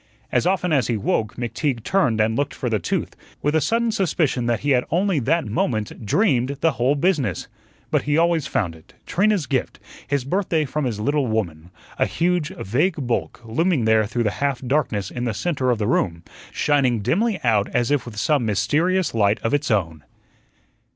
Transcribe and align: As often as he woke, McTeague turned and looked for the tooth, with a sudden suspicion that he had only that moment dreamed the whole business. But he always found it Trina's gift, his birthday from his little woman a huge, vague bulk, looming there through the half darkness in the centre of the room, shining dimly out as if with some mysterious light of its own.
As 0.31 0.47
often 0.47 0.73
as 0.73 0.87
he 0.87 0.97
woke, 0.97 1.35
McTeague 1.35 1.83
turned 1.83 2.19
and 2.19 2.35
looked 2.35 2.55
for 2.55 2.71
the 2.71 2.79
tooth, 2.79 3.15
with 3.43 3.53
a 3.53 3.61
sudden 3.61 3.91
suspicion 3.91 4.47
that 4.47 4.61
he 4.61 4.71
had 4.71 4.83
only 4.89 5.19
that 5.19 5.45
moment 5.45 6.03
dreamed 6.07 6.57
the 6.61 6.71
whole 6.71 6.95
business. 6.95 7.47
But 7.91 8.01
he 8.01 8.17
always 8.17 8.47
found 8.47 8.73
it 8.75 8.95
Trina's 9.05 9.45
gift, 9.45 9.77
his 10.07 10.25
birthday 10.25 10.65
from 10.65 10.85
his 10.85 10.99
little 10.99 11.27
woman 11.27 11.69
a 11.99 12.07
huge, 12.07 12.49
vague 12.49 13.05
bulk, 13.05 13.41
looming 13.45 13.85
there 13.85 14.07
through 14.07 14.23
the 14.23 14.31
half 14.41 14.59
darkness 14.61 15.11
in 15.11 15.25
the 15.25 15.35
centre 15.35 15.69
of 15.69 15.77
the 15.77 15.85
room, 15.85 16.23
shining 16.51 17.01
dimly 17.01 17.39
out 17.43 17.69
as 17.69 17.91
if 17.91 18.03
with 18.07 18.17
some 18.17 18.43
mysterious 18.43 19.13
light 19.13 19.39
of 19.43 19.53
its 19.53 19.69
own. 19.69 20.03